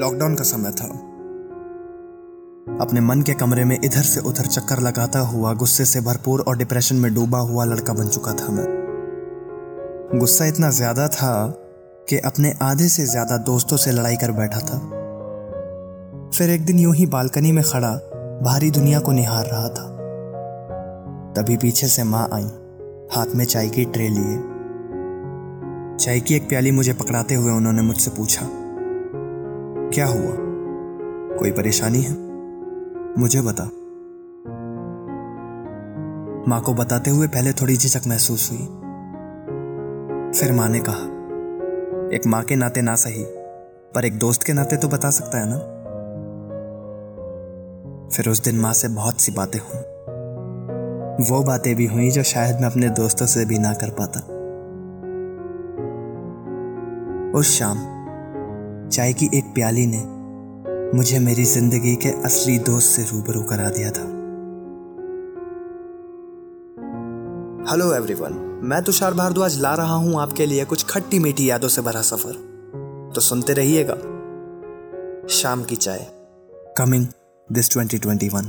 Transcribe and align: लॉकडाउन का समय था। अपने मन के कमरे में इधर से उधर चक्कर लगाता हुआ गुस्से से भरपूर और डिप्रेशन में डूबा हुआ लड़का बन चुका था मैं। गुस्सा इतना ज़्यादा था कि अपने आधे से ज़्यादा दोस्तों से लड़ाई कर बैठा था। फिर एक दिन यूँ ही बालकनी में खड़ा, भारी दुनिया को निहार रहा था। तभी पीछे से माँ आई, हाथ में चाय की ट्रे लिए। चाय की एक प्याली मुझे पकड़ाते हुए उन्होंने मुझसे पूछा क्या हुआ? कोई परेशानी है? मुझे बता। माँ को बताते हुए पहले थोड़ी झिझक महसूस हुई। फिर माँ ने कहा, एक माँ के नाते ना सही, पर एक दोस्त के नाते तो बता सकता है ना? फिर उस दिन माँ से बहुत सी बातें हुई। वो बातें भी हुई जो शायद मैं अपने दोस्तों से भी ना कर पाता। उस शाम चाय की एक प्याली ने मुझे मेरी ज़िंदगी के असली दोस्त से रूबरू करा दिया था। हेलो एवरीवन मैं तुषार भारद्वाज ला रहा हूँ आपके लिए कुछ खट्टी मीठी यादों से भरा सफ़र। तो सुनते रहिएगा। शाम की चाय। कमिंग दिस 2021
लॉकडाउन 0.00 0.34
का 0.34 0.44
समय 0.44 0.70
था। 0.70 0.86
अपने 2.80 3.00
मन 3.00 3.22
के 3.22 3.34
कमरे 3.34 3.64
में 3.64 3.76
इधर 3.76 4.02
से 4.02 4.20
उधर 4.20 4.46
चक्कर 4.46 4.80
लगाता 4.80 5.20
हुआ 5.20 5.52
गुस्से 5.52 5.84
से 5.84 6.00
भरपूर 6.00 6.40
और 6.40 6.56
डिप्रेशन 6.56 6.96
में 6.96 7.12
डूबा 7.14 7.38
हुआ 7.38 7.64
लड़का 7.64 7.92
बन 7.92 8.08
चुका 8.08 8.32
था 8.32 8.52
मैं। 8.52 8.66
गुस्सा 10.18 10.44
इतना 10.44 10.70
ज़्यादा 10.70 11.06
था 11.08 11.32
कि 12.08 12.18
अपने 12.18 12.52
आधे 12.62 12.88
से 12.88 13.06
ज़्यादा 13.06 13.36
दोस्तों 13.36 13.76
से 13.76 13.92
लड़ाई 13.92 14.16
कर 14.16 14.32
बैठा 14.32 14.60
था। 14.60 14.78
फिर 16.34 16.50
एक 16.50 16.64
दिन 16.64 16.78
यूँ 16.78 16.94
ही 16.94 17.06
बालकनी 17.06 17.52
में 17.52 17.64
खड़ा, 17.64 17.92
भारी 18.42 18.70
दुनिया 18.70 19.00
को 19.00 19.12
निहार 19.12 19.46
रहा 19.46 19.68
था। 19.68 19.88
तभी 21.32 21.56
पीछे 21.56 21.86
से 21.86 22.04
माँ 22.04 22.28
आई, 22.32 22.48
हाथ 23.12 23.34
में 23.34 23.44
चाय 23.44 23.68
की 23.68 23.84
ट्रे 23.84 24.08
लिए। 24.08 24.38
चाय 25.96 26.20
की 26.20 26.34
एक 26.34 26.48
प्याली 26.48 26.70
मुझे 26.70 26.92
पकड़ाते 26.92 27.34
हुए 27.34 27.52
उन्होंने 27.52 27.82
मुझसे 27.82 28.10
पूछा 28.10 28.46
क्या 29.94 30.06
हुआ? 30.06 30.34
कोई 31.38 31.50
परेशानी 31.50 31.98
है? 31.98 32.12
मुझे 33.18 33.40
बता। 33.40 33.64
माँ 36.50 36.60
को 36.60 36.74
बताते 36.74 37.10
हुए 37.10 37.26
पहले 37.26 37.52
थोड़ी 37.52 37.76
झिझक 37.76 38.06
महसूस 38.06 38.50
हुई। 38.50 38.58
फिर 40.32 40.52
माँ 40.52 40.68
ने 40.68 40.80
कहा, 40.80 41.04
एक 42.16 42.20
माँ 42.26 42.42
के 42.42 42.56
नाते 42.56 42.82
ना 42.82 42.94
सही, 42.94 43.24
पर 43.94 44.04
एक 44.04 44.18
दोस्त 44.18 44.42
के 44.42 44.52
नाते 44.52 44.76
तो 44.76 44.88
बता 44.88 45.10
सकता 45.10 45.38
है 45.38 45.44
ना? 45.48 45.58
फिर 48.16 48.28
उस 48.28 48.44
दिन 48.44 48.60
माँ 48.60 48.72
से 48.72 48.88
बहुत 48.88 49.20
सी 49.20 49.32
बातें 49.32 49.58
हुई। 49.58 49.80
वो 51.30 51.42
बातें 51.42 51.76
भी 51.76 51.86
हुई 51.86 52.10
जो 52.10 52.22
शायद 52.22 52.60
मैं 52.60 52.70
अपने 52.70 52.88
दोस्तों 52.88 53.26
से 53.26 53.44
भी 53.44 53.58
ना 53.58 53.72
कर 53.72 53.90
पाता। 53.90 54.20
उस 57.38 57.58
शाम 57.58 57.97
चाय 58.92 59.12
की 59.12 59.28
एक 59.34 59.44
प्याली 59.44 59.86
ने 59.86 60.04
मुझे 60.96 61.18
मेरी 61.18 61.44
ज़िंदगी 61.44 61.96
के 61.96 62.08
असली 62.08 62.58
दोस्त 62.58 62.86
से 62.86 63.02
रूबरू 63.02 63.42
करा 63.42 63.68
दिया 63.68 63.90
था। 63.90 64.02
हेलो 67.72 67.94
एवरीवन 67.94 68.60
मैं 68.62 68.82
तुषार 68.82 69.14
भारद्वाज 69.14 69.60
ला 69.60 69.74
रहा 69.74 69.94
हूँ 69.94 70.20
आपके 70.20 70.46
लिए 70.46 70.64
कुछ 70.64 70.84
खट्टी 70.84 71.18
मीठी 71.18 71.50
यादों 71.50 71.68
से 71.68 71.82
भरा 71.82 72.02
सफ़र। 72.02 72.32
तो 73.14 73.20
सुनते 73.20 73.52
रहिएगा। 73.52 73.94
शाम 75.28 75.64
की 75.64 75.76
चाय। 75.76 76.06
कमिंग 76.78 77.06
दिस 77.52 77.70
2021 77.70 78.44